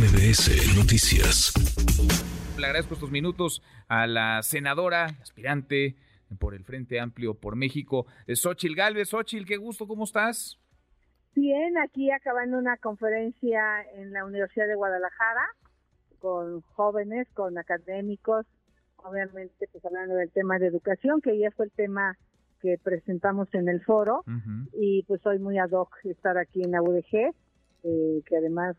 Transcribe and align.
MBS 0.00 0.78
Noticias. 0.78 1.52
Le 2.58 2.64
agradezco 2.64 2.94
estos 2.94 3.10
minutos 3.10 3.62
a 3.86 4.06
la 4.06 4.42
senadora, 4.42 5.04
aspirante 5.20 5.94
por 6.38 6.54
el 6.54 6.64
Frente 6.64 6.98
Amplio 6.98 7.34
por 7.34 7.54
México, 7.54 8.06
Xochil 8.26 8.74
Galvez. 8.74 9.10
Xochil, 9.10 9.44
qué 9.44 9.58
gusto, 9.58 9.86
¿cómo 9.86 10.04
estás? 10.04 10.58
Bien, 11.34 11.76
aquí 11.76 12.10
acabando 12.10 12.56
una 12.56 12.78
conferencia 12.78 13.60
en 13.94 14.14
la 14.14 14.24
Universidad 14.24 14.68
de 14.68 14.74
Guadalajara 14.74 15.46
con 16.18 16.62
jóvenes, 16.62 17.28
con 17.34 17.58
académicos, 17.58 18.46
obviamente 18.96 19.68
pues 19.70 19.84
hablando 19.84 20.14
del 20.14 20.30
tema 20.30 20.58
de 20.58 20.68
educación, 20.68 21.20
que 21.20 21.38
ya 21.38 21.50
fue 21.50 21.66
el 21.66 21.72
tema 21.72 22.16
que 22.62 22.78
presentamos 22.82 23.52
en 23.52 23.68
el 23.68 23.82
foro 23.82 24.24
y 24.72 25.02
pues 25.02 25.20
soy 25.20 25.38
muy 25.40 25.58
ad 25.58 25.72
hoc 25.72 25.94
estar 26.04 26.38
aquí 26.38 26.62
en 26.62 26.70
la 26.70 26.80
UDG, 26.80 27.34
eh, 27.82 28.22
que 28.24 28.36
además 28.38 28.76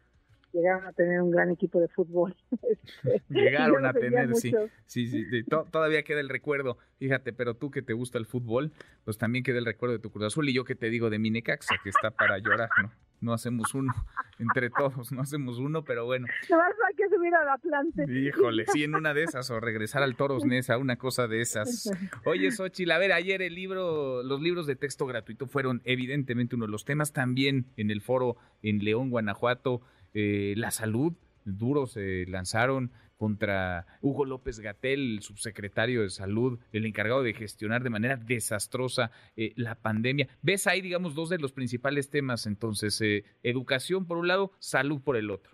llegaron 0.54 0.86
a 0.86 0.94
tener 0.94 1.22
un 1.22 1.32
gran 1.32 1.52
equipo 1.52 1.80
de 1.80 1.88
fútbol. 1.88 2.36
Este, 3.04 3.22
llegaron 3.30 3.86
a 3.86 3.94
tener, 3.94 4.36
sí, 4.36 4.54
sí, 4.86 5.08
sí, 5.08 5.44
todavía 5.72 6.04
queda 6.04 6.20
el 6.20 6.30
recuerdo, 6.30 6.78
fíjate, 7.00 7.34
pero 7.34 7.56
tú 7.56 7.72
que 7.72 7.82
te 7.82 7.94
gusta 7.94 8.18
el 8.18 8.26
fútbol, 8.26 8.72
pues 9.04 9.18
también 9.18 9.44
queda 9.44 9.58
el 9.58 9.66
recuerdo 9.66 9.94
de 9.94 10.00
tu 10.00 10.12
Cruz 10.12 10.26
Azul 10.26 10.48
y 10.50 10.54
yo 10.54 10.64
que 10.64 10.76
te 10.76 10.90
digo 10.90 11.10
de 11.10 11.20
mi 11.20 11.32
Necaxa, 11.32 11.76
que 11.84 11.90
está 11.90 12.12
para 12.12 12.38
llorar, 12.38 12.70
¿no? 12.82 12.92
No 13.22 13.34
hacemos 13.34 13.76
uno, 13.76 13.94
entre 14.40 14.72
todos, 14.72 15.12
no 15.12 15.22
hacemos 15.22 15.60
uno, 15.60 15.84
pero 15.84 16.06
bueno. 16.06 16.28
hay 16.28 16.96
que 16.96 17.08
subir 17.08 17.34
a 17.36 17.46
la 17.46 17.58
planta. 17.60 18.04
Híjole, 18.12 18.66
sí, 18.74 18.84
en 18.84 18.96
una 18.96 19.14
de 19.14 19.24
esas, 19.24 19.50
o 19.52 19.60
regresar 19.60 20.02
al 20.02 20.16
Toros 20.16 20.44
Nesa, 20.44 20.80
una 20.80 20.98
cosa 20.98 21.28
de 21.28 21.42
esas. 21.42 21.92
Oye, 22.26 22.52
Xochitl, 22.52 22.92
a 22.92 22.98
ver, 22.98 23.14
ayer 23.14 23.44
el 23.44 23.54
libro, 23.54 24.24
los 24.24 24.42
libros 24.42 24.66
de 24.66 24.76
texto 24.76 25.06
gratuito 25.06 25.46
fueron 25.46 25.82
evidentemente 25.86 26.56
uno 26.56 26.66
de 26.66 26.72
los 26.72 26.84
temas, 26.84 27.14
también 27.14 27.68
en 27.78 27.92
el 27.92 28.02
foro 28.02 28.38
en 28.64 28.84
León, 28.84 29.12
Guanajuato, 29.12 29.82
eh, 30.14 30.54
la 30.58 30.72
salud, 30.72 31.14
duros 31.46 31.94
se 31.94 32.26
lanzaron 32.28 32.92
contra 33.22 33.86
Hugo 34.02 34.26
López 34.26 34.60
Gatel, 34.60 35.18
el 35.18 35.22
subsecretario 35.22 36.02
de 36.02 36.10
Salud, 36.10 36.60
el 36.72 36.88
encargado 36.88 37.22
de 37.22 37.36
gestionar 37.36 37.84
de 37.84 37.92
manera 37.92 38.18
desastrosa 38.18 39.12
eh, 39.36 39.54
la 39.58 39.76
pandemia. 39.76 40.28
¿Ves 40.42 40.66
ahí, 40.66 40.82
digamos, 40.82 41.14
dos 41.14 41.30
de 41.30 41.38
los 41.38 41.52
principales 41.52 42.10
temas 42.10 42.48
entonces? 42.48 43.00
Eh, 43.02 43.24
educación 43.44 44.08
por 44.08 44.18
un 44.18 44.28
lado, 44.28 44.54
salud 44.58 45.04
por 45.04 45.18
el 45.18 45.30
otro. 45.30 45.54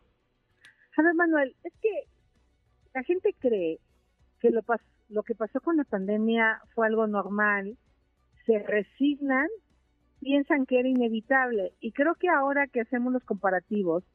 A 0.95 1.01
ver, 1.01 1.13
Manuel, 1.13 1.57
es 1.65 1.73
que 1.81 1.89
la 2.93 3.03
gente 3.03 3.35
cree 3.37 3.79
que 4.39 4.49
lo, 4.49 4.61
lo 5.09 5.23
que 5.23 5.35
pasó 5.35 5.59
con 5.59 5.75
la 5.75 5.83
pandemia 5.83 6.61
fue 6.73 6.87
algo 6.87 7.05
normal, 7.05 7.77
se 8.45 8.59
resignan, 8.59 9.49
piensan 10.21 10.65
que 10.65 10.79
era 10.79 10.87
inevitable. 10.87 11.73
Y 11.81 11.91
creo 11.91 12.15
que 12.15 12.29
ahora 12.29 12.67
que 12.67 12.79
hacemos 12.79 13.11
los 13.11 13.25
comparativos, 13.25 14.05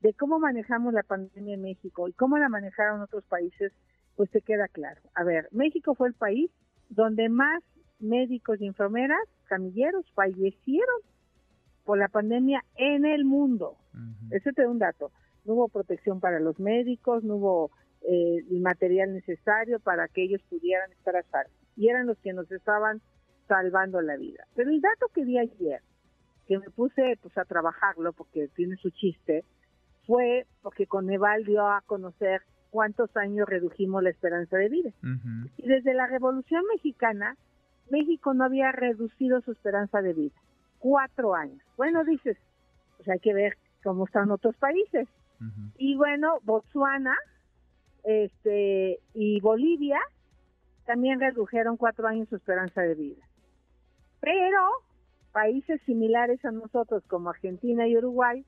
de 0.00 0.14
cómo 0.14 0.38
manejamos 0.38 0.94
la 0.94 1.02
pandemia 1.02 1.54
en 1.54 1.62
México 1.62 2.08
y 2.08 2.12
cómo 2.12 2.38
la 2.38 2.48
manejaron 2.48 3.00
otros 3.00 3.24
países, 3.24 3.72
pues 4.16 4.30
te 4.30 4.40
queda 4.40 4.68
claro. 4.68 5.00
A 5.14 5.24
ver, 5.24 5.48
México 5.52 5.94
fue 5.94 6.08
el 6.08 6.14
país 6.14 6.50
donde 6.88 7.28
más 7.28 7.62
médicos 7.98 8.60
y 8.60 8.66
enfermeras, 8.66 9.20
camilleros, 9.44 10.10
fallecieron 10.14 10.96
por 11.84 11.98
la 11.98 12.08
pandemia 12.08 12.64
en 12.76 13.04
el 13.04 13.24
mundo. 13.24 13.76
Ese 14.30 14.52
te 14.52 14.62
da 14.62 14.68
un 14.68 14.78
dato. 14.78 15.10
No 15.44 15.54
hubo 15.54 15.68
protección 15.68 16.20
para 16.20 16.40
los 16.40 16.58
médicos, 16.58 17.24
no 17.24 17.36
hubo 17.36 17.70
eh, 18.02 18.44
el 18.50 18.60
material 18.60 19.12
necesario 19.12 19.80
para 19.80 20.08
que 20.08 20.22
ellos 20.22 20.40
pudieran 20.48 20.90
estar 20.92 21.16
a 21.16 21.22
salvo. 21.24 21.52
Y 21.76 21.88
eran 21.88 22.06
los 22.06 22.18
que 22.18 22.32
nos 22.32 22.50
estaban 22.50 23.00
salvando 23.48 24.00
la 24.00 24.16
vida. 24.16 24.46
Pero 24.54 24.70
el 24.70 24.80
dato 24.80 25.08
que 25.14 25.24
vi 25.24 25.38
ayer, 25.38 25.82
que 26.46 26.58
me 26.58 26.70
puse 26.70 27.18
pues 27.20 27.36
a 27.36 27.44
trabajarlo 27.44 28.12
porque 28.12 28.48
tiene 28.48 28.76
su 28.76 28.90
chiste, 28.90 29.44
fue 30.10 30.44
porque 30.60 30.88
Coneval 30.88 31.44
dio 31.44 31.64
a 31.68 31.82
conocer 31.82 32.42
cuántos 32.70 33.16
años 33.16 33.48
redujimos 33.48 34.02
la 34.02 34.10
esperanza 34.10 34.56
de 34.56 34.68
vida. 34.68 34.90
Y 35.56 35.68
desde 35.68 35.94
la 35.94 36.08
Revolución 36.08 36.64
Mexicana, 36.74 37.36
México 37.90 38.34
no 38.34 38.42
había 38.42 38.72
reducido 38.72 39.40
su 39.42 39.52
esperanza 39.52 40.02
de 40.02 40.12
vida. 40.12 40.34
Cuatro 40.80 41.36
años. 41.36 41.62
Bueno, 41.76 42.02
dices, 42.02 42.36
pues 42.96 43.08
hay 43.08 43.20
que 43.20 43.32
ver 43.32 43.56
cómo 43.84 44.04
están 44.06 44.32
otros 44.32 44.56
países. 44.56 45.06
Y 45.78 45.94
bueno, 45.94 46.40
Botswana 46.42 47.16
este, 48.02 48.98
y 49.14 49.40
Bolivia 49.40 50.00
también 50.86 51.20
redujeron 51.20 51.76
cuatro 51.76 52.08
años 52.08 52.28
su 52.28 52.34
esperanza 52.34 52.82
de 52.82 52.96
vida. 52.96 53.22
Pero 54.20 54.58
países 55.30 55.80
similares 55.86 56.44
a 56.44 56.50
nosotros 56.50 57.04
como 57.06 57.30
Argentina 57.30 57.86
y 57.86 57.96
Uruguay, 57.96 58.44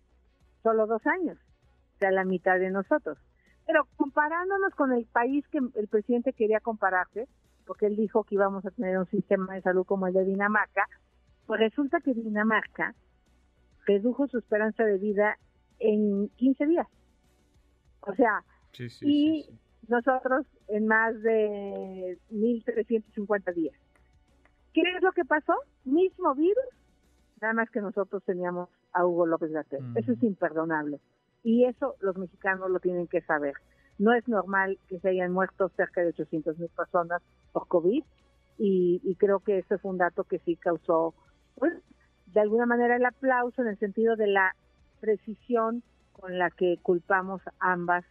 solo 0.64 0.88
dos 0.88 1.06
años 1.06 1.38
a 2.06 2.12
la 2.12 2.24
mitad 2.24 2.58
de 2.58 2.70
nosotros. 2.70 3.18
Pero 3.66 3.86
comparándonos 3.96 4.74
con 4.74 4.92
el 4.92 5.06
país 5.06 5.46
que 5.48 5.58
el 5.58 5.88
presidente 5.88 6.32
quería 6.32 6.60
compararse, 6.60 7.28
porque 7.66 7.86
él 7.86 7.96
dijo 7.96 8.24
que 8.24 8.34
íbamos 8.34 8.64
a 8.66 8.70
tener 8.70 8.98
un 8.98 9.06
sistema 9.06 9.54
de 9.54 9.62
salud 9.62 9.86
como 9.86 10.06
el 10.06 10.14
de 10.14 10.24
Dinamarca, 10.24 10.88
pues 11.46 11.60
resulta 11.60 12.00
que 12.00 12.14
Dinamarca 12.14 12.94
redujo 13.86 14.26
su 14.28 14.38
esperanza 14.38 14.84
de 14.84 14.98
vida 14.98 15.38
en 15.78 16.28
15 16.36 16.66
días. 16.66 16.86
O 18.00 18.14
sea, 18.14 18.42
y 19.00 19.48
nosotros 19.88 20.46
en 20.68 20.86
más 20.86 21.20
de 21.22 22.18
1.350 22.30 23.54
días. 23.54 23.76
¿Qué 24.72 24.80
es 24.80 25.02
lo 25.02 25.12
que 25.12 25.24
pasó? 25.24 25.54
Mismo 25.84 26.34
virus, 26.34 26.64
nada 27.40 27.52
más 27.52 27.70
que 27.70 27.80
nosotros 27.80 28.22
teníamos 28.24 28.68
a 28.92 29.04
Hugo 29.04 29.26
López 29.26 29.52
Gatell. 29.52 29.84
Eso 29.96 30.12
es 30.12 30.22
imperdonable. 30.22 31.00
Y 31.42 31.64
eso 31.64 31.96
los 32.00 32.16
mexicanos 32.16 32.70
lo 32.70 32.80
tienen 32.80 33.06
que 33.08 33.20
saber. 33.22 33.54
No 33.98 34.14
es 34.14 34.26
normal 34.28 34.78
que 34.88 34.98
se 35.00 35.08
hayan 35.08 35.32
muerto 35.32 35.70
cerca 35.76 36.00
de 36.00 36.08
800 36.08 36.58
mil 36.58 36.68
personas 36.70 37.22
por 37.52 37.66
COVID 37.68 38.02
y, 38.58 39.16
creo 39.18 39.40
que 39.40 39.58
ese 39.58 39.78
fue 39.78 39.90
un 39.90 39.98
dato 39.98 40.24
que 40.24 40.38
sí 40.40 40.56
causó, 40.56 41.14
pues, 41.56 41.72
de 42.26 42.40
alguna 42.40 42.66
manera 42.66 42.96
el 42.96 43.04
aplauso 43.04 43.62
en 43.62 43.68
el 43.68 43.78
sentido 43.78 44.14
de 44.14 44.28
la 44.28 44.54
precisión 45.00 45.82
con 46.22 46.38
la 46.38 46.50
que 46.50 46.78
culpamos 46.82 47.42
ambas 47.58 48.04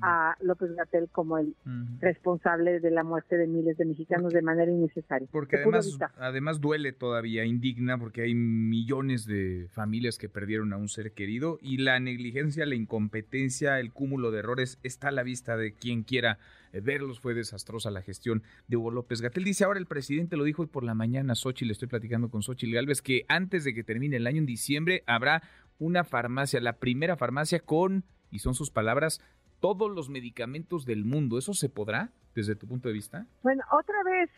a 0.00 0.34
López 0.40 0.74
Gatel 0.74 1.10
como 1.12 1.36
el 1.36 1.54
responsable 2.00 2.80
de 2.80 2.90
la 2.90 3.04
muerte 3.04 3.36
de 3.36 3.46
miles 3.46 3.76
de 3.76 3.84
mexicanos 3.84 4.32
de 4.32 4.40
manera 4.40 4.72
innecesaria. 4.72 5.28
Porque 5.30 5.56
además, 5.56 5.98
además 6.16 6.62
duele 6.62 6.92
todavía, 6.92 7.44
indigna, 7.44 7.98
porque 7.98 8.22
hay 8.22 8.34
millones 8.34 9.26
de 9.26 9.68
familias 9.70 10.16
que 10.16 10.30
perdieron 10.30 10.72
a 10.72 10.78
un 10.78 10.88
ser 10.88 11.12
querido 11.12 11.58
y 11.60 11.76
la 11.76 12.00
negligencia, 12.00 12.64
la 12.64 12.74
incompetencia, 12.74 13.78
el 13.80 13.92
cúmulo 13.92 14.30
de 14.30 14.38
errores 14.38 14.78
está 14.82 15.08
a 15.08 15.12
la 15.12 15.22
vista 15.22 15.58
de 15.58 15.74
quien 15.74 16.04
quiera 16.04 16.38
verlos. 16.72 17.20
Fue 17.20 17.34
desastrosa 17.34 17.90
la 17.90 18.00
gestión 18.00 18.42
de 18.66 18.78
Hugo 18.78 18.92
López 18.92 19.20
Gatel. 19.20 19.44
Dice 19.44 19.64
ahora 19.64 19.78
el 19.78 19.86
presidente, 19.86 20.38
lo 20.38 20.44
dijo 20.44 20.62
hoy 20.62 20.68
por 20.68 20.84
la 20.84 20.94
mañana, 20.94 21.34
le 21.34 21.72
estoy 21.72 21.88
platicando 21.88 22.30
con 22.30 22.42
Xochitl 22.42 22.72
Galvez, 22.72 23.02
que 23.02 23.26
antes 23.28 23.64
de 23.64 23.74
que 23.74 23.84
termine 23.84 24.16
el 24.16 24.26
año 24.26 24.38
en 24.38 24.46
diciembre 24.46 25.02
habrá 25.06 25.42
una 25.78 26.04
farmacia, 26.04 26.60
la 26.60 26.74
primera 26.74 27.16
farmacia 27.16 27.60
con, 27.60 28.04
y 28.30 28.40
son 28.40 28.54
sus 28.54 28.70
palabras, 28.70 29.20
todos 29.60 29.90
los 29.90 30.08
medicamentos 30.08 30.84
del 30.84 31.04
mundo. 31.04 31.38
¿Eso 31.38 31.54
se 31.54 31.68
podrá 31.68 32.10
desde 32.34 32.56
tu 32.56 32.66
punto 32.66 32.88
de 32.88 32.94
vista? 32.94 33.26
Bueno, 33.42 33.62
otra 33.72 34.02
vez, 34.04 34.30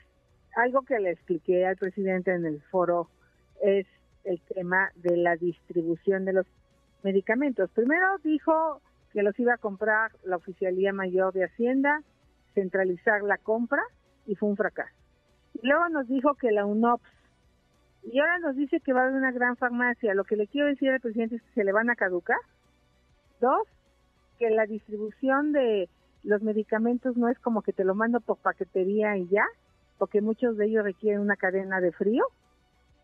algo 0.57 0.83
que 0.83 0.99
le 0.99 1.11
expliqué 1.11 1.67
al 1.67 1.77
presidente 1.77 2.33
en 2.33 2.47
el 2.47 2.63
foro 2.71 3.11
es 3.63 3.87
el 4.25 4.41
tema 4.55 4.91
de 4.97 5.17
la 5.17 5.37
distribución 5.37 6.25
de 6.25 6.33
los 6.35 6.47
medicamentos. 7.03 7.71
Primero 7.71 8.07
dijo 8.23 8.81
que 9.13 9.23
los 9.23 9.39
iba 9.39 9.55
a 9.55 9.59
comprar 9.59 10.13
la 10.25 10.37
Oficialía 10.37 10.93
Mayor 10.93 11.33
de 11.33 11.45
Hacienda, 11.45 12.03
centralizar 12.55 13.23
la 13.23 13.39
compra, 13.39 13.83
y 14.27 14.37
fue 14.37 14.49
un 14.49 14.57
fracaso. 14.57 14.95
Luego 15.63 15.89
nos 15.89 16.07
dijo 16.09 16.35
que 16.35 16.53
la 16.53 16.65
UNOPS 16.65 17.09
y 18.03 18.19
ahora 18.19 18.39
nos 18.39 18.57
dice 18.57 18.81
que 18.81 18.93
va 18.93 19.01
a 19.01 19.05
haber 19.05 19.17
una 19.17 19.33
gran 19.33 19.57
farmacia. 19.57 20.15
Lo 20.15 20.25
que 20.25 20.37
le 20.37 20.47
quiero 20.47 20.69
decir 20.69 20.91
al 20.91 21.01
presidente 21.01 21.37
es 21.37 21.43
que 21.43 21.53
se 21.55 21.65
le 21.65 21.73
van 21.73 21.91
a 21.91 21.97
caducar. 21.97 22.39
Dos, 23.41 23.67
que 24.39 24.51
la 24.51 24.67
distribución 24.67 25.53
de 25.53 25.89
los 26.23 26.43
medicamentos 26.43 27.17
no 27.17 27.29
es 27.29 27.39
como 27.39 27.63
que 27.63 27.73
te 27.73 27.85
lo 27.85 27.95
mando 27.95 28.21
por 28.21 28.39
paquetería 28.39 29.17
y 29.17 29.29
ya, 29.29 29.45
porque 29.99 30.21
muchos 30.21 30.57
de 30.57 30.67
ellos 30.67 30.85
requieren 30.85 31.21
una 31.21 31.37
cadena 31.37 31.81
de 31.81 31.93
frío. 31.93 32.25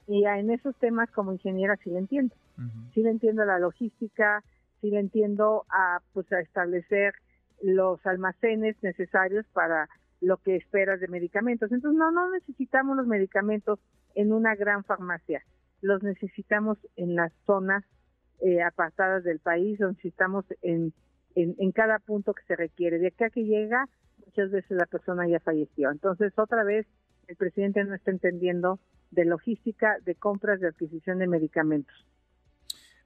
Y 0.06 0.24
en 0.24 0.50
esos 0.50 0.74
temas 0.76 1.10
como 1.10 1.32
ingeniera 1.32 1.76
sí 1.76 1.90
le 1.90 1.98
entiendo. 1.98 2.34
Sí 2.94 3.02
le 3.02 3.10
entiendo 3.10 3.44
la 3.44 3.58
logística, 3.58 4.42
sí 4.80 4.90
le 4.90 5.00
entiendo 5.00 5.66
a, 5.68 6.00
pues, 6.14 6.30
a 6.32 6.40
establecer 6.40 7.14
los 7.62 8.04
almacenes 8.06 8.76
necesarios 8.82 9.44
para 9.52 9.88
lo 10.20 10.38
que 10.38 10.56
esperas 10.56 11.00
de 11.00 11.08
medicamentos. 11.08 11.70
Entonces, 11.70 11.98
no, 11.98 12.10
no 12.10 12.30
necesitamos 12.30 12.96
los 12.96 13.06
medicamentos 13.06 13.78
en 14.14 14.32
una 14.32 14.54
gran 14.54 14.84
farmacia, 14.84 15.42
los 15.82 16.02
necesitamos 16.02 16.78
en 16.96 17.14
las 17.14 17.32
zonas 17.44 17.84
eh, 18.40 18.62
apartadas 18.62 19.24
del 19.24 19.40
país, 19.40 19.78
los 19.78 19.92
necesitamos 19.92 20.44
en, 20.62 20.92
en, 21.34 21.72
cada 21.72 21.98
punto 21.98 22.34
que 22.34 22.42
se 22.44 22.56
requiere. 22.56 22.98
De 22.98 23.08
acá 23.08 23.30
que 23.30 23.44
llega, 23.44 23.88
muchas 24.24 24.50
veces 24.50 24.70
la 24.70 24.86
persona 24.86 25.28
ya 25.28 25.40
falleció. 25.40 25.90
Entonces, 25.90 26.32
otra 26.38 26.64
vez, 26.64 26.86
el 27.28 27.36
presidente 27.36 27.84
no 27.84 27.94
está 27.94 28.10
entendiendo 28.10 28.78
de 29.10 29.24
logística, 29.24 29.98
de 30.04 30.14
compras, 30.14 30.60
de 30.60 30.68
adquisición 30.68 31.18
de 31.18 31.26
medicamentos. 31.26 31.94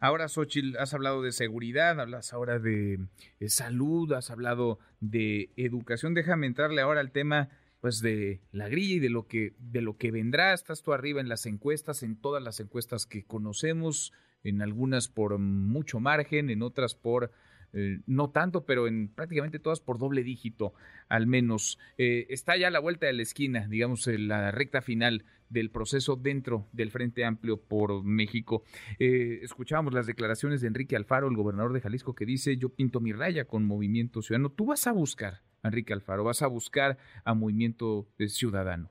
Ahora, 0.03 0.29
Xochitl, 0.29 0.79
has 0.79 0.95
hablado 0.95 1.21
de 1.21 1.31
seguridad, 1.31 2.01
hablas 2.01 2.33
ahora 2.33 2.59
de, 2.59 3.07
salud, 3.49 4.11
has 4.15 4.31
hablado 4.31 4.79
de 5.01 5.51
educación. 5.57 6.15
Déjame 6.15 6.47
entrarle 6.47 6.81
ahora 6.81 7.01
al 7.01 7.13
tema 7.13 7.51
pues 7.83 8.01
de 8.01 8.41
la 8.51 8.69
grilla 8.69 8.95
y 8.95 8.99
de 8.99 9.11
lo 9.11 9.27
que 9.27 9.55
de 9.59 9.83
lo 9.83 9.99
que 9.99 10.11
vendrá. 10.11 10.55
Estás 10.55 10.83
tú 10.83 10.95
arriba 10.95 11.21
en 11.21 11.29
las 11.29 11.45
encuestas, 11.45 12.03
en 12.03 12.17
todas 12.17 12.43
las 12.43 12.61
encuestas 12.61 13.05
que 13.05 13.25
conocemos, 13.25 14.13
en 14.43 14.63
algunas 14.63 15.09
por 15.09 15.39
mucho 15.39 16.01
margen, 16.01 16.49
en 16.49 16.63
otras 16.63 16.95
por 16.95 17.31
eh, 17.73 18.01
no 18.07 18.31
tanto, 18.31 18.65
pero 18.65 18.87
en 18.87 19.09
prácticamente 19.09 19.59
todas 19.59 19.81
por 19.81 19.99
doble 19.99 20.23
dígito 20.23 20.75
al 21.09 21.27
menos. 21.27 21.79
Eh, 21.99 22.27
está 22.31 22.57
ya 22.57 22.69
a 22.69 22.71
la 22.71 22.81
vuelta 22.81 23.07
de 23.07 23.13
la 23.13 23.23
esquina, 23.23 23.67
digamos, 23.69 24.07
en 24.09 24.29
la 24.29 24.51
recta 24.51 24.83
final 24.83 25.25
del 25.49 25.71
proceso 25.71 26.17
dentro 26.17 26.69
del 26.73 26.91
Frente 26.91 27.25
Amplio 27.25 27.61
por 27.61 28.05
México. 28.05 28.65
Eh, 28.99 29.41
escuchábamos 29.43 29.93
las 29.93 30.07
declaraciones 30.07 30.61
de 30.61 30.69
Enrique 30.69 30.97
Alfaro, 30.97 31.29
el 31.29 31.37
gobernador 31.37 31.73
de 31.73 31.81
Jalisco, 31.81 32.15
que 32.15 32.27
dice, 32.27 32.57
yo 32.57 32.69
pinto 32.69 33.01
mi 33.01 33.13
raya 33.13 33.45
con 33.45 33.67
Movimiento 33.67 34.23
Ciudadano. 34.23 34.51
Tú 34.51 34.67
vas 34.67 34.87
a 34.87 34.93
buscar, 34.93 35.43
Enrique 35.63 35.93
Alfaro, 35.93 36.25
vas 36.25 36.43
a 36.43 36.47
buscar 36.47 36.99
a 37.25 37.35
Movimiento 37.35 38.09
Ciudadano. 38.27 38.91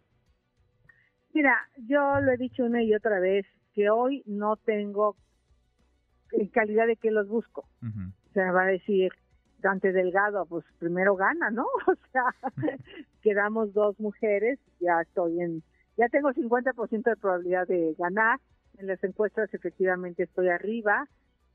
Mira, 1.34 1.56
yo 1.78 2.20
lo 2.20 2.32
he 2.32 2.38
dicho 2.38 2.66
una 2.66 2.84
y 2.84 2.94
otra 2.94 3.20
vez, 3.20 3.46
que 3.74 3.90
hoy 3.90 4.24
no 4.26 4.58
tengo 4.58 5.16
en 6.32 6.48
calidad 6.48 6.88
de 6.88 6.98
que 6.98 7.12
los 7.12 7.28
busco. 7.28 7.68
Se 8.34 8.52
va 8.52 8.64
a 8.64 8.68
decir, 8.68 9.12
Dante 9.62 9.92
Delgado, 9.92 10.46
pues 10.46 10.66
primero 10.80 11.16
gana, 11.16 11.50
¿no? 11.50 11.66
O 11.88 11.96
sea, 12.12 12.24
quedamos 13.22 13.74
dos 13.74 14.00
mujeres, 14.00 14.60
ya 14.80 15.02
estoy 15.02 15.42
en, 15.42 15.64
ya 15.98 16.08
tengo 16.10 16.30
50% 16.30 17.04
de 17.04 17.16
probabilidad 17.16 17.68
de 17.68 17.96
ganar. 17.98 18.40
En 18.78 18.88
las 18.88 19.04
encuestas 19.04 19.54
efectivamente 19.54 20.24
estoy 20.24 20.48
arriba. 20.48 21.08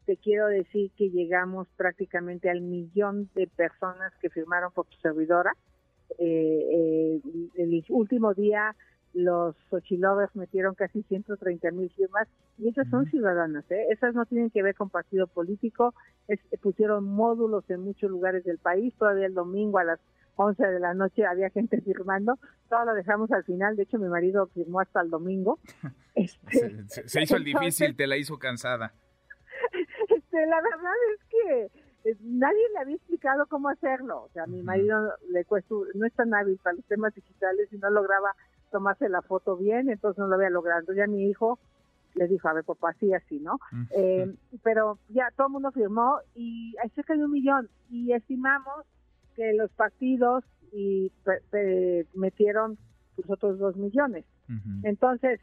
Te 0.05 0.19
quiero 0.19 0.49
decir 0.49 0.91
que 0.99 1.09
llegamos 1.09 1.67
prácticamente 1.77 2.51
al 2.51 2.61
millón 2.61 3.31
de 3.35 3.47
personas 3.47 4.13
que 4.21 4.29
firmaron 4.29 4.71
por 4.73 4.87
tu 4.87 4.97
servidora. 4.99 5.53
Eh, 6.19 6.69
eh, 6.73 7.21
el 7.57 7.85
último 7.89 8.35
día 8.35 8.77
los 9.15 9.57
Xochilovers 9.71 10.35
metieron 10.35 10.75
casi 10.75 11.03
130 11.05 11.71
mil 11.71 11.91
firmas 11.91 12.29
y 12.59 12.69
esas 12.69 12.89
son 12.89 13.07
ciudadanas, 13.07 13.65
¿eh? 13.71 13.87
esas 13.91 14.15
no 14.15 14.27
tienen 14.27 14.51
que 14.51 14.63
ver 14.63 14.75
con 14.75 14.91
partido 14.91 15.27
político, 15.29 15.95
pusieron 16.61 17.05
módulos 17.05 17.69
en 17.71 17.81
muchos 17.81 18.11
lugares 18.11 18.45
del 18.45 18.59
país, 18.59 18.93
todavía 18.99 19.27
el 19.27 19.35
domingo 19.35 19.79
a 19.79 19.85
las 19.85 20.01
11 20.37 20.67
de 20.67 20.81
la 20.81 20.95
noche 20.95 21.25
había 21.25 21.51
gente 21.51 21.81
firmando, 21.81 22.39
todo 22.69 22.85
lo 22.87 22.95
dejamos 22.95 23.31
al 23.31 23.45
final, 23.45 23.77
de 23.77 23.85
hecho 23.85 23.99
mi 23.99 24.09
marido 24.09 24.49
firmó 24.49 24.81
hasta 24.81 25.01
el 25.01 25.11
domingo. 25.11 25.59
Este, 26.17 26.85
se, 26.87 27.23
hizo 27.23 27.35
el 27.35 27.43
difícil, 27.43 27.97
te 27.97 28.07
la 28.07 28.17
hizo 28.17 28.39
cansada. 28.39 28.95
Este, 30.09 30.47
la 30.47 30.61
verdad 30.63 30.93
es 31.13 31.25
que 31.29 32.11
eh, 32.11 32.17
nadie 32.21 32.63
le 32.73 32.79
había 32.79 32.95
explicado 32.95 33.47
cómo 33.47 33.69
hacerlo, 33.69 34.23
o 34.23 34.29
sea, 34.29 34.47
mi 34.47 34.63
marido 34.63 35.13
le 35.31 35.45
cuesta, 35.45 35.75
no 35.95 36.07
es 36.07 36.13
tan 36.13 36.33
hábil 36.33 36.57
para 36.63 36.77
los 36.77 36.85
temas 36.85 37.13
digitales 37.17 37.69
y 37.73 37.79
no 37.79 37.91
lograba 37.91 38.31
tomarse 38.75 39.09
la 39.09 39.23
foto 39.23 39.57
bien, 39.57 39.89
entonces 39.89 40.19
no 40.19 40.27
lo 40.27 40.35
había 40.35 40.51
logrado. 40.51 40.93
Ya 40.95 41.07
mi 41.07 41.31
hijo 41.31 41.61
le 42.15 42.27
dijo, 42.27 42.49
a 42.49 42.55
ver, 42.55 42.65
papá, 42.65 42.91
así, 42.91 43.15
así, 43.15 43.39
¿no? 43.39 43.61
Eh, 43.93 44.35
pero 44.65 44.99
ya 45.11 45.31
todo 45.37 45.47
el 45.47 45.53
mundo 45.53 45.71
firmó 45.71 46.19
y 46.35 46.75
hay 46.83 46.91
cerca 46.91 47.15
de 47.15 47.25
un 47.25 47.31
millón 47.31 47.69
y 47.89 48.13
estimamos 48.13 48.85
que 49.37 49.53
los 49.55 49.71
partidos 49.75 50.43
y 50.73 51.13
metieron 52.15 52.77
pues 53.15 53.31
otros 53.31 53.61
dos 53.61 53.77
millones. 53.77 54.25
Entonces, 54.83 55.39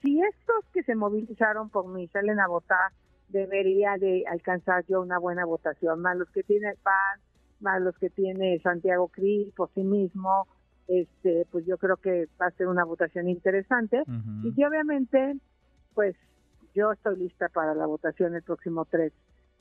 si 0.00 0.20
estos 0.22 0.64
que 0.72 0.84
se 0.84 0.94
movilizaron 0.94 1.68
por 1.68 1.88
mí 1.88 2.06
salen 2.08 2.38
a 2.38 2.46
votar, 2.46 2.92
debería 3.28 3.96
de 3.98 4.24
alcanzar 4.30 4.84
yo 4.86 5.02
una 5.02 5.18
buena 5.18 5.44
votación, 5.44 6.00
más 6.00 6.16
los 6.16 6.30
que 6.30 6.44
tiene 6.44 6.70
el 6.70 6.76
PAN, 6.76 7.20
más 7.58 7.82
los 7.82 7.98
que 7.98 8.08
tiene 8.08 8.60
Santiago 8.60 9.08
Cris 9.08 9.52
por 9.54 9.68
sí 9.74 9.82
mismo, 9.82 10.46
este, 10.88 11.46
pues 11.50 11.66
yo 11.66 11.76
creo 11.76 11.96
que 11.96 12.28
va 12.40 12.46
a 12.46 12.50
ser 12.52 12.66
una 12.66 12.84
votación 12.84 13.28
interesante. 13.28 14.02
Y 14.42 14.64
obviamente, 14.64 15.36
pues 15.94 16.16
yo 16.74 16.92
estoy 16.92 17.16
lista 17.16 17.48
para 17.48 17.74
la 17.74 17.86
votación 17.86 18.34
el 18.34 18.42
próximo 18.42 18.86
3 18.86 19.12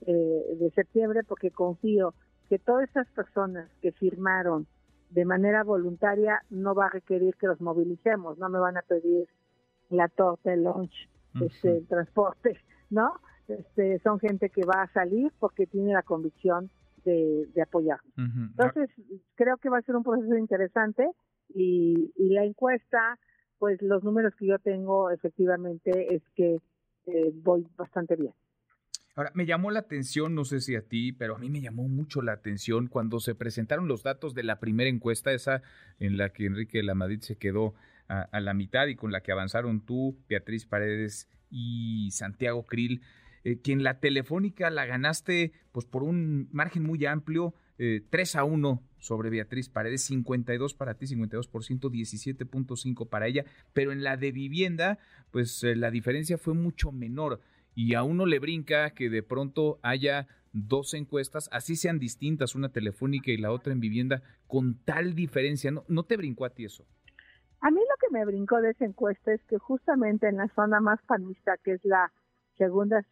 eh, 0.05 0.57
de 0.59 0.71
septiembre 0.71 1.23
porque 1.27 1.51
confío 1.51 2.13
que 2.49 2.59
todas 2.59 2.89
esas 2.89 3.07
personas 3.09 3.69
que 3.81 3.91
firmaron 3.91 4.67
de 5.09 5.25
manera 5.25 5.63
voluntaria 5.63 6.41
no 6.49 6.75
va 6.75 6.87
a 6.87 6.89
requerir 6.89 7.35
que 7.35 7.47
los 7.47 7.59
movilicemos, 7.61 8.37
no 8.37 8.49
me 8.49 8.59
van 8.59 8.77
a 8.77 8.81
pedir 8.81 9.27
la 9.89 10.07
torta, 10.07 10.53
el 10.53 10.63
lunch, 10.63 11.09
este, 11.41 11.77
el 11.77 11.87
transporte, 11.87 12.59
¿no? 12.89 13.13
Este, 13.47 13.99
son 13.99 14.19
gente 14.19 14.49
que 14.49 14.65
va 14.65 14.83
a 14.83 14.93
salir 14.93 15.31
porque 15.39 15.65
tiene 15.65 15.93
la 15.93 16.03
convicción 16.03 16.69
de, 17.07 17.61
apoyar. 17.61 17.99
Entonces, 18.17 18.89
creo 19.35 19.57
que 19.57 19.69
va 19.69 19.79
a 19.79 19.81
ser 19.81 19.95
un 19.95 20.03
proceso 20.03 20.37
interesante 20.37 21.09
y, 21.53 22.11
la 22.17 22.43
encuesta, 22.43 23.17
pues 23.57 23.81
los 23.81 24.03
números 24.03 24.33
que 24.37 24.47
yo 24.47 24.59
tengo 24.59 25.09
efectivamente 25.09 26.15
es 26.15 26.21
que 26.35 26.59
eh, 27.07 27.31
voy 27.43 27.65
bastante 27.77 28.15
bien. 28.15 28.33
Ahora, 29.15 29.31
me 29.33 29.47
llamó 29.47 29.71
la 29.71 29.79
atención, 29.79 30.35
no 30.35 30.45
sé 30.45 30.59
si 30.59 30.75
a 30.75 30.83
ti, 30.83 31.11
pero 31.11 31.35
a 31.35 31.39
mí 31.39 31.49
me 31.49 31.61
llamó 31.61 31.87
mucho 31.87 32.21
la 32.21 32.33
atención 32.33 32.87
cuando 32.87 33.19
se 33.19 33.33
presentaron 33.33 33.87
los 33.87 34.03
datos 34.03 34.35
de 34.35 34.43
la 34.43 34.59
primera 34.59 34.89
encuesta, 34.89 35.31
esa 35.31 35.63
en 35.99 36.17
la 36.17 36.29
que 36.29 36.45
Enrique 36.45 36.83
Lamadrid 36.83 37.21
se 37.21 37.35
quedó 37.35 37.73
a, 38.07 38.39
la 38.39 38.53
mitad 38.53 38.85
y 38.87 38.95
con 38.95 39.11
la 39.11 39.21
que 39.21 39.31
avanzaron 39.31 39.81
tú, 39.81 40.15
Beatriz 40.29 40.65
Paredes 40.65 41.27
y 41.49 42.09
Santiago 42.11 42.65
Krill, 42.67 43.01
eh, 43.47 43.61
que 43.61 43.71
en 43.71 43.81
la 43.81 44.01
telefónica 44.01 44.69
la 44.69 44.85
ganaste 44.85 45.53
pues 45.71 45.85
por 45.85 46.03
un 46.03 46.49
margen 46.51 46.83
muy 46.83 47.05
amplio, 47.05 47.53
eh, 47.77 48.01
3 48.09 48.35
a 48.35 48.43
1 48.43 48.83
sobre 48.97 49.29
Beatriz 49.29 49.69
Paredes, 49.69 50.01
52 50.03 50.73
para 50.73 50.95
ti, 50.95 51.05
52%, 51.05 51.49
17.5 51.49 53.07
para 53.07 53.25
ella, 53.25 53.45
pero 53.71 53.93
en 53.93 54.03
la 54.03 54.17
de 54.17 54.33
vivienda, 54.33 54.99
pues 55.31 55.63
eh, 55.63 55.77
la 55.77 55.91
diferencia 55.91 56.37
fue 56.37 56.55
mucho 56.55 56.91
menor 56.91 57.39
y 57.73 57.93
a 57.93 58.03
uno 58.03 58.25
le 58.25 58.39
brinca 58.39 58.89
que 58.89 59.09
de 59.09 59.23
pronto 59.23 59.79
haya 59.81 60.27
dos 60.51 60.93
encuestas, 60.93 61.47
así 61.53 61.77
sean 61.77 61.99
distintas, 61.99 62.53
una 62.53 62.73
telefónica 62.73 63.31
y 63.31 63.37
la 63.37 63.53
otra 63.53 63.71
en 63.71 63.79
vivienda, 63.79 64.23
con 64.47 64.75
tal 64.83 65.15
diferencia. 65.15 65.71
¿No, 65.71 65.85
no 65.87 66.03
te 66.03 66.17
brincó 66.17 66.43
a 66.43 66.49
ti 66.49 66.65
eso? 66.65 66.85
A 67.61 67.71
mí 67.71 67.79
lo 67.79 67.95
que 68.01 68.13
me 68.13 68.25
brincó 68.25 68.59
de 68.59 68.71
esa 68.71 68.83
encuesta 68.83 69.33
es 69.33 69.41
que 69.47 69.57
justamente 69.57 70.27
en 70.27 70.35
la 70.35 70.49
zona 70.53 70.81
más 70.81 70.99
panista, 71.07 71.55
que 71.63 71.75
es 71.75 71.85
la 71.85 72.11
segunda 72.57 73.03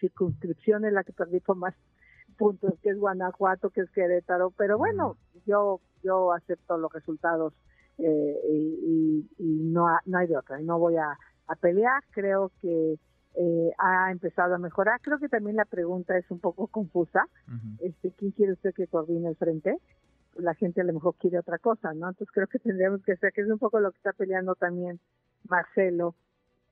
circunscripción 0.00 0.84
en 0.84 0.94
la 0.94 1.04
que 1.04 1.12
perdí 1.12 1.40
por 1.40 1.56
más 1.56 1.74
puntos, 2.36 2.74
que 2.82 2.90
es 2.90 2.98
Guanajuato, 2.98 3.70
que 3.70 3.82
es 3.82 3.90
Querétaro, 3.90 4.50
pero 4.56 4.78
bueno, 4.78 5.16
yo 5.46 5.80
yo 6.02 6.32
acepto 6.32 6.78
los 6.78 6.92
resultados 6.92 7.52
eh, 7.98 8.40
y, 8.48 9.28
no, 9.38 9.86
no 10.06 10.18
hay 10.18 10.26
de 10.26 10.36
otra, 10.36 10.60
y 10.60 10.64
no 10.64 10.78
voy 10.78 10.96
a, 10.96 11.18
a 11.46 11.54
pelear, 11.56 12.02
creo 12.12 12.50
que 12.60 12.98
eh, 13.34 13.70
ha 13.78 14.10
empezado 14.10 14.54
a 14.54 14.58
mejorar. 14.58 15.00
Creo 15.02 15.18
que 15.18 15.28
también 15.28 15.56
la 15.56 15.64
pregunta 15.64 16.16
es 16.16 16.28
un 16.30 16.40
poco 16.40 16.66
confusa. 16.66 17.26
este, 17.80 18.12
¿Quién 18.12 18.32
quiere 18.32 18.52
usted 18.54 18.74
que 18.74 18.86
coordine 18.86 19.28
el 19.28 19.36
frente? 19.36 19.76
La 20.36 20.54
gente 20.54 20.80
a 20.80 20.84
lo 20.84 20.94
mejor 20.94 21.14
quiere 21.16 21.38
otra 21.38 21.58
cosa, 21.58 21.92
¿no? 21.94 22.08
Entonces 22.08 22.32
creo 22.32 22.46
que 22.46 22.58
tendríamos 22.58 23.02
que 23.02 23.16
ser, 23.16 23.32
que 23.32 23.42
es 23.42 23.50
un 23.50 23.58
poco 23.58 23.80
lo 23.80 23.90
que 23.92 23.98
está 23.98 24.12
peleando 24.12 24.54
también 24.54 25.00
Marcelo 25.48 26.14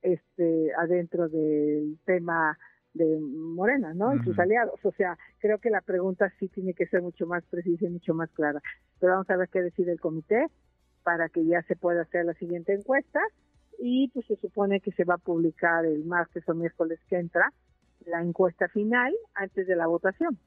este 0.03 0.73
adentro 0.75 1.29
del 1.29 1.99
tema 2.05 2.59
de 2.95 3.19
Morena, 3.21 3.95
¿no? 3.95 4.15
Y 4.15 4.19
sus 4.25 4.39
aliados. 4.39 4.79
O 4.85 4.93
sea, 4.93 5.17
creo 5.39 5.59
que 5.59 5.71
la 5.71 5.81
pregunta 5.81 6.33
sí 6.39 6.49
tiene 6.49 6.75
que 6.75 6.87
ser 6.87 7.03
mucho 7.03 7.27
más 7.27 7.45
precisa 7.47 7.87
y 7.87 7.91
mucho 7.91 8.15
más 8.15 8.31
clara. 8.31 8.61
Pero 8.99 9.13
vamos 9.13 9.31
a 9.31 9.37
ver 9.37 9.49
qué 9.49 9.63
decide 9.63 9.93
el 9.93 10.01
comité 10.01 10.47
para 11.03 11.29
que 11.29 11.45
ya 11.45 11.63
se 11.63 11.77
pueda 11.77 12.03
hacer 12.03 12.25
la 12.25 12.35
siguiente 12.35 12.75
encuesta 12.75 13.21
y 13.79 14.09
pues 14.09 14.27
se 14.27 14.37
supone 14.37 14.81
que 14.81 14.93
se 14.93 15.05
va 15.05 15.15
a 15.15 15.19
publicar 15.19 15.87
el 15.87 16.05
martes 16.05 16.47
o 16.49 16.55
miércoles 16.55 16.99
que 17.09 17.17
entra 17.17 17.53
la 18.07 18.23
encuesta 18.23 18.69
final 18.69 19.15
antes 19.35 19.67
de 19.67 19.77
la 19.77 19.87
votación. 19.87 20.39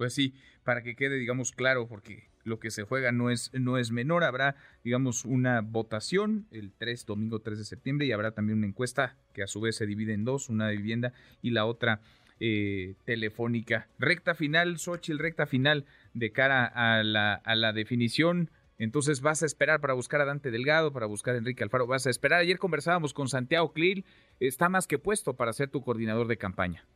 Pues 0.00 0.14
sí, 0.14 0.32
para 0.64 0.82
que 0.82 0.96
quede, 0.96 1.18
digamos, 1.18 1.52
claro, 1.52 1.86
porque 1.86 2.30
lo 2.42 2.58
que 2.58 2.70
se 2.70 2.84
juega 2.84 3.12
no 3.12 3.28
es, 3.28 3.50
no 3.52 3.76
es 3.76 3.90
menor, 3.90 4.24
habrá, 4.24 4.56
digamos, 4.82 5.26
una 5.26 5.60
votación 5.60 6.46
el 6.52 6.72
3, 6.72 7.04
domingo 7.04 7.40
3 7.40 7.58
de 7.58 7.64
septiembre, 7.66 8.06
y 8.06 8.12
habrá 8.12 8.30
también 8.30 8.56
una 8.56 8.66
encuesta 8.66 9.18
que 9.34 9.42
a 9.42 9.46
su 9.46 9.60
vez 9.60 9.76
se 9.76 9.84
divide 9.84 10.14
en 10.14 10.24
dos, 10.24 10.48
una 10.48 10.68
de 10.68 10.78
vivienda 10.78 11.12
y 11.42 11.50
la 11.50 11.66
otra 11.66 12.00
eh, 12.40 12.94
telefónica. 13.04 13.88
Recta 13.98 14.34
final, 14.34 14.78
Xochitl, 14.78 15.18
recta 15.18 15.44
final 15.44 15.84
de 16.14 16.32
cara 16.32 16.64
a 16.64 17.02
la, 17.02 17.34
a 17.34 17.54
la 17.54 17.74
definición 17.74 18.48
entonces 18.78 19.20
vas 19.20 19.42
a 19.42 19.44
esperar 19.44 19.82
para 19.82 19.92
buscar 19.92 20.22
a 20.22 20.24
Dante 20.24 20.50
Delgado, 20.50 20.94
para 20.94 21.04
buscar 21.04 21.34
a 21.34 21.38
Enrique 21.38 21.62
Alfaro, 21.62 21.86
vas 21.86 22.06
a 22.06 22.10
esperar. 22.10 22.40
Ayer 22.40 22.58
conversábamos 22.58 23.12
con 23.12 23.28
Santiago 23.28 23.74
Clil, 23.74 24.06
está 24.40 24.70
más 24.70 24.86
que 24.86 24.98
puesto 24.98 25.34
para 25.34 25.52
ser 25.52 25.68
tu 25.68 25.82
coordinador 25.82 26.26
de 26.26 26.38
campaña. 26.38 26.86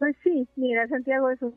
Pues 0.00 0.16
sí, 0.24 0.48
mira, 0.56 0.88
Santiago 0.88 1.30
es 1.30 1.40
un... 1.40 1.54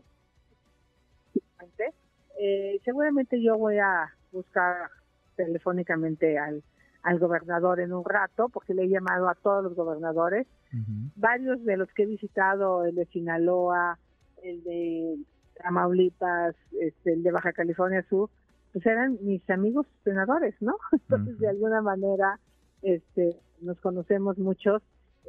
Eh, 2.37 2.81
seguramente 2.83 3.41
yo 3.41 3.57
voy 3.57 3.77
a 3.77 4.13
buscar 4.31 4.89
telefónicamente 5.35 6.37
al, 6.37 6.63
al 7.03 7.19
gobernador 7.19 7.79
en 7.79 7.93
un 7.93 8.03
rato, 8.03 8.49
porque 8.49 8.73
le 8.73 8.83
he 8.83 8.89
llamado 8.89 9.29
a 9.29 9.35
todos 9.35 9.63
los 9.63 9.75
gobernadores. 9.75 10.47
Varios 11.15 11.63
de 11.63 11.77
los 11.77 11.87
que 11.93 12.03
he 12.03 12.05
visitado, 12.05 12.83
el 12.83 12.95
de 12.95 13.05
Sinaloa, 13.05 13.97
el 14.43 14.61
de 14.63 15.15
Tamaulipas, 15.53 16.53
este, 16.81 17.13
el 17.13 17.23
de 17.23 17.31
Baja 17.31 17.53
California 17.53 18.05
Sur, 18.09 18.29
pues 18.73 18.85
eran 18.85 19.17
mis 19.21 19.49
amigos 19.49 19.87
senadores, 20.03 20.53
¿no? 20.59 20.75
Entonces, 20.91 21.39
de 21.39 21.47
alguna 21.47 21.81
manera, 21.81 22.39
este, 22.81 23.37
nos 23.61 23.79
conocemos 23.79 24.37
muchos. 24.37 24.81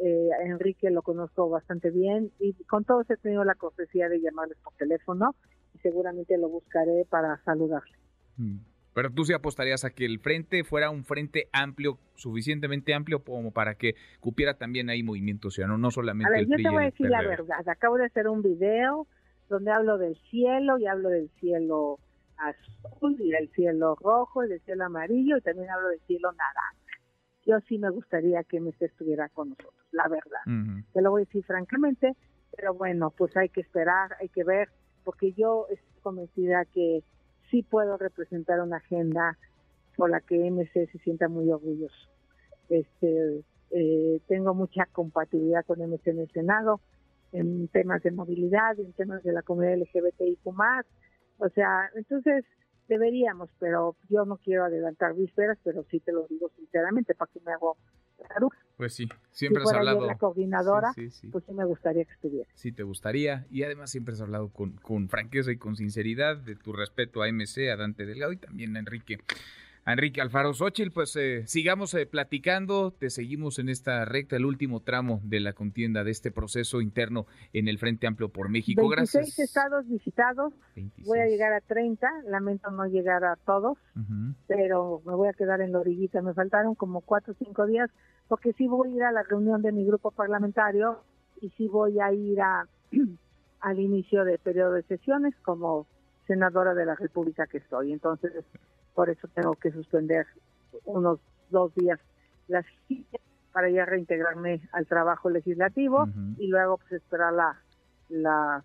Eh, 0.02 0.30
Enrique 0.44 0.90
lo 0.90 1.02
conozco 1.02 1.48
bastante 1.48 1.90
bien 1.90 2.30
y 2.40 2.52
con 2.64 2.84
todos 2.84 3.08
he 3.08 3.16
tenido 3.16 3.44
la 3.44 3.54
cortesía 3.54 4.08
de 4.08 4.20
llamarles 4.20 4.58
por 4.62 4.74
teléfono 4.74 5.34
y 5.76 5.78
seguramente 5.78 6.36
lo 6.38 6.48
buscaré 6.48 7.04
para 7.08 7.36
saludarle. 7.44 7.96
Mm. 8.36 8.58
Pero 8.94 9.10
tú 9.10 9.26
sí 9.26 9.34
apostarías 9.34 9.84
a 9.84 9.90
que 9.90 10.06
el 10.06 10.20
frente 10.20 10.64
fuera 10.64 10.88
un 10.88 11.04
frente 11.04 11.50
amplio, 11.52 11.98
suficientemente 12.14 12.94
amplio 12.94 13.22
como 13.22 13.50
para 13.50 13.74
que 13.74 13.94
cupiera 14.20 14.54
también 14.54 14.88
ahí 14.88 15.02
movimiento 15.02 15.50
ciudadano, 15.50 15.76
no 15.76 15.90
solamente 15.90 16.34
a 16.34 16.38
ver, 16.38 16.46
yo 16.48 16.56
te 16.56 16.70
voy 16.70 16.82
a 16.82 16.86
decir 16.86 17.10
la 17.10 17.20
verdad. 17.20 17.68
Acabo 17.68 17.98
de 17.98 18.06
hacer 18.06 18.26
un 18.26 18.40
video 18.40 19.06
donde 19.50 19.70
hablo 19.70 19.98
del 19.98 20.16
cielo 20.30 20.78
y 20.78 20.86
hablo 20.86 21.10
del 21.10 21.28
cielo 21.40 21.98
azul 22.38 23.16
y 23.20 23.30
del 23.30 23.50
cielo 23.50 23.96
rojo 23.96 24.44
y 24.44 24.48
del 24.48 24.60
cielo 24.62 24.86
amarillo 24.86 25.36
y 25.36 25.40
también 25.42 25.68
hablo 25.70 25.88
del 25.88 26.00
cielo 26.06 26.32
naranja. 26.32 26.72
Yo 27.44 27.60
sí 27.68 27.76
me 27.76 27.90
gustaría 27.90 28.44
que 28.44 28.60
MC 28.60 28.86
estuviera 28.86 29.28
con 29.28 29.50
nosotros, 29.50 29.74
la 29.92 30.08
verdad. 30.08 30.82
Te 30.94 31.02
lo 31.02 31.10
voy 31.10 31.22
a 31.22 31.24
decir 31.26 31.44
francamente, 31.44 32.16
pero 32.56 32.72
bueno, 32.72 33.10
pues 33.10 33.36
hay 33.36 33.50
que 33.50 33.60
esperar, 33.60 34.16
hay 34.20 34.30
que 34.30 34.42
ver, 34.42 34.70
porque 35.06 35.32
yo 35.34 35.68
estoy 35.70 36.02
convencida 36.02 36.64
que 36.64 37.04
sí 37.48 37.62
puedo 37.62 37.96
representar 37.96 38.60
una 38.60 38.78
agenda 38.78 39.38
por 39.96 40.10
la 40.10 40.20
que 40.20 40.50
MC 40.50 40.90
se 40.90 40.98
sienta 40.98 41.28
muy 41.28 41.48
orgulloso. 41.48 42.10
Este, 42.68 43.44
eh, 43.70 44.20
tengo 44.26 44.52
mucha 44.52 44.86
compatibilidad 44.86 45.64
con 45.64 45.80
MC 45.80 46.08
en 46.08 46.18
el 46.18 46.30
Senado, 46.32 46.80
en 47.30 47.68
temas 47.68 48.02
de 48.02 48.10
movilidad, 48.10 48.78
en 48.80 48.92
temas 48.94 49.22
de 49.22 49.32
la 49.32 49.42
comunidad 49.42 49.78
LGBTIQ+. 49.78 50.48
O 51.38 51.48
sea, 51.50 51.88
entonces 51.94 52.44
deberíamos, 52.88 53.48
pero 53.60 53.94
yo 54.08 54.24
no 54.24 54.38
quiero 54.38 54.64
adelantar 54.64 55.14
vísperas, 55.14 55.56
pero 55.62 55.84
sí 55.84 56.00
te 56.00 56.10
lo 56.10 56.26
digo 56.26 56.50
sinceramente, 56.56 57.14
para 57.14 57.30
que 57.32 57.40
me 57.46 57.52
hago 57.52 57.76
Pues 58.76 58.92
sí, 58.92 59.08
siempre 59.30 59.62
has 59.62 59.72
hablado. 59.72 60.06
la 60.06 60.18
coordinadora, 60.18 60.92
pues 60.94 61.44
sí 61.44 61.52
me 61.52 61.64
gustaría 61.64 62.04
que 62.04 62.12
estuviera. 62.12 62.48
Sí, 62.54 62.72
te 62.72 62.82
gustaría. 62.82 63.46
Y 63.50 63.62
además 63.62 63.90
siempre 63.90 64.12
has 64.12 64.20
hablado 64.20 64.50
con, 64.50 64.72
con 64.72 65.08
franqueza 65.08 65.50
y 65.50 65.56
con 65.56 65.76
sinceridad 65.76 66.36
de 66.36 66.56
tu 66.56 66.74
respeto 66.74 67.22
a 67.22 67.28
MC, 67.28 67.70
a 67.70 67.76
Dante 67.76 68.04
Delgado 68.04 68.32
y 68.32 68.36
también 68.36 68.76
a 68.76 68.80
Enrique. 68.80 69.18
Enrique 69.92 70.20
Alfaro 70.20 70.52
Xochitl, 70.52 70.90
pues 70.90 71.14
eh, 71.14 71.46
sigamos 71.46 71.94
eh, 71.94 72.06
platicando, 72.06 72.90
te 72.90 73.08
seguimos 73.08 73.60
en 73.60 73.68
esta 73.68 74.04
recta, 74.04 74.34
el 74.34 74.44
último 74.44 74.80
tramo 74.80 75.20
de 75.22 75.38
la 75.38 75.52
contienda 75.52 76.02
de 76.02 76.10
este 76.10 76.32
proceso 76.32 76.80
interno 76.80 77.26
en 77.52 77.68
el 77.68 77.78
Frente 77.78 78.08
Amplio 78.08 78.28
por 78.28 78.48
México. 78.48 78.82
26 78.82 79.12
Gracias. 79.12 79.38
estados 79.38 79.88
visitados, 79.88 80.52
voy 81.04 81.20
a 81.20 81.26
llegar 81.26 81.52
a 81.52 81.60
30, 81.60 82.08
lamento 82.26 82.68
no 82.72 82.86
llegar 82.86 83.24
a 83.24 83.36
todos, 83.36 83.78
pero 84.48 85.02
me 85.06 85.14
voy 85.14 85.28
a 85.28 85.34
quedar 85.34 85.60
en 85.60 85.70
la 85.70 85.78
orillita, 85.78 86.20
me 86.20 86.34
faltaron 86.34 86.74
como 86.74 87.00
4 87.02 87.32
o 87.32 87.36
5 87.44 87.66
días, 87.66 87.88
porque 88.26 88.52
sí 88.54 88.66
voy 88.66 88.90
a 88.90 88.96
ir 88.96 89.02
a 89.04 89.12
la 89.12 89.22
reunión 89.22 89.62
de 89.62 89.70
mi 89.70 89.84
grupo 89.84 90.10
parlamentario 90.10 91.04
y 91.40 91.50
sí 91.50 91.68
voy 91.68 92.00
a 92.00 92.12
ir 92.12 92.40
a, 92.40 92.66
al 93.60 93.78
inicio 93.78 94.24
del 94.24 94.40
periodo 94.40 94.72
de 94.72 94.82
sesiones 94.82 95.32
como 95.42 95.86
senadora 96.26 96.74
de 96.74 96.86
la 96.86 96.96
República 96.96 97.46
que 97.46 97.58
estoy. 97.58 97.92
Entonces, 97.92 98.32
por 98.96 99.10
eso 99.10 99.28
tengo 99.28 99.54
que 99.54 99.70
suspender 99.70 100.26
unos 100.84 101.20
dos 101.50 101.72
días 101.74 102.00
las 102.48 102.64
para 103.52 103.70
ya 103.70 103.84
reintegrarme 103.84 104.60
al 104.72 104.86
trabajo 104.86 105.30
legislativo 105.30 106.08
y 106.38 106.48
luego 106.48 106.78
pues 106.78 106.92
esperar 106.92 107.32
la, 107.32 107.56
la 108.08 108.64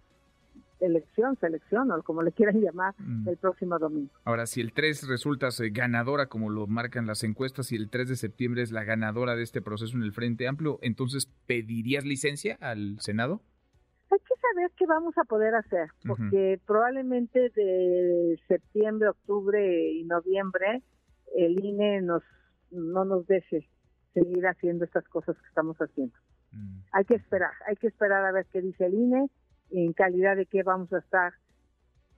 elección, 0.81 1.37
selección 1.39 1.91
o 1.91 2.03
como 2.03 2.23
le 2.23 2.31
quieran 2.31 2.59
llamar, 2.59 2.93
mm. 2.97 3.29
el 3.29 3.37
próximo 3.37 3.79
domingo. 3.79 4.11
Ahora, 4.25 4.45
si 4.47 4.61
el 4.61 4.73
3 4.73 5.07
resulta 5.07 5.49
ganadora, 5.71 6.25
como 6.25 6.49
lo 6.49 6.67
marcan 6.67 7.07
las 7.07 7.23
encuestas, 7.23 7.71
y 7.71 7.75
el 7.75 7.89
3 7.89 8.09
de 8.09 8.15
septiembre 8.15 8.63
es 8.63 8.71
la 8.71 8.83
ganadora 8.83 9.35
de 9.35 9.43
este 9.43 9.61
proceso 9.61 9.95
en 9.95 10.03
el 10.03 10.11
Frente 10.11 10.47
Amplio, 10.47 10.79
entonces 10.81 11.27
¿pedirías 11.45 12.03
licencia 12.03 12.57
al 12.59 12.99
Senado? 12.99 13.41
Hay 14.11 14.19
que 14.19 14.35
saber 14.35 14.71
qué 14.77 14.85
vamos 14.85 15.17
a 15.17 15.23
poder 15.23 15.55
hacer, 15.55 15.89
porque 16.05 16.59
probablemente 16.65 17.49
de 17.55 18.39
septiembre, 18.47 19.09
octubre 19.09 19.91
y 19.91 20.03
noviembre 20.03 20.83
el 21.35 21.63
INE 21.63 22.01
nos 22.01 22.23
no 22.71 23.05
nos 23.05 23.25
deje 23.27 23.69
seguir 24.13 24.45
haciendo 24.47 24.85
estas 24.85 25.07
cosas 25.07 25.37
que 25.37 25.47
estamos 25.47 25.77
haciendo. 25.77 26.13
Mm. 26.51 26.79
Hay 26.93 27.05
que 27.05 27.15
esperar, 27.15 27.51
hay 27.67 27.75
que 27.75 27.87
esperar 27.87 28.25
a 28.25 28.31
ver 28.31 28.45
qué 28.51 28.61
dice 28.61 28.85
el 28.85 28.93
INE, 28.93 29.29
en 29.71 29.93
calidad 29.93 30.35
de 30.35 30.45
qué 30.45 30.63
vamos 30.63 30.91
a 30.93 30.99
estar 30.99 31.33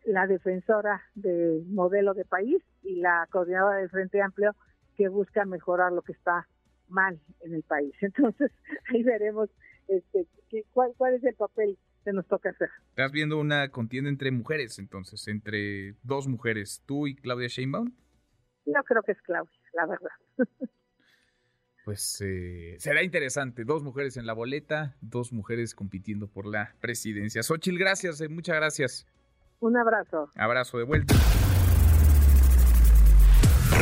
la 0.05 0.27
defensora 0.27 1.01
del 1.15 1.65
modelo 1.67 2.13
de 2.13 2.25
país 2.25 2.62
y 2.81 2.97
la 2.97 3.27
coordinadora 3.31 3.77
del 3.77 3.89
Frente 3.89 4.21
Amplio 4.21 4.55
que 4.97 5.07
busca 5.07 5.45
mejorar 5.45 5.91
lo 5.91 6.01
que 6.01 6.12
está 6.12 6.47
mal 6.89 7.19
en 7.41 7.53
el 7.53 7.63
país. 7.63 7.93
Entonces, 8.01 8.51
ahí 8.89 9.03
veremos 9.03 9.50
este, 9.87 10.27
cuál, 10.71 10.93
cuál 10.97 11.15
es 11.15 11.23
el 11.23 11.35
papel 11.35 11.77
que 12.03 12.11
nos 12.11 12.27
toca 12.27 12.49
hacer. 12.49 12.69
¿Estás 12.89 13.11
viendo 13.11 13.39
una 13.39 13.69
contienda 13.69 14.09
entre 14.09 14.31
mujeres 14.31 14.79
entonces, 14.79 15.27
entre 15.27 15.95
dos 16.03 16.27
mujeres, 16.27 16.83
tú 16.85 17.07
y 17.07 17.15
Claudia 17.15 17.47
Sheinbaum? 17.47 17.91
Yo 18.65 18.83
creo 18.85 19.01
que 19.03 19.13
es 19.13 19.21
Claudia, 19.21 19.59
la 19.73 19.85
verdad. 19.85 20.11
Pues 21.83 22.21
eh, 22.21 22.75
será 22.79 23.03
interesante. 23.03 23.65
Dos 23.65 23.83
mujeres 23.83 24.15
en 24.15 24.25
la 24.25 24.31
boleta, 24.31 24.95
dos 25.01 25.33
mujeres 25.33 25.75
compitiendo 25.75 26.27
por 26.27 26.45
la 26.45 26.73
presidencia. 26.79 27.43
Xochil, 27.43 27.77
gracias, 27.77 28.21
eh, 28.21 28.29
muchas 28.29 28.55
gracias. 28.55 29.05
Un 29.59 29.75
abrazo. 29.75 30.31
Abrazo 30.35 30.77
de 30.77 30.85
vuelta. 30.85 31.13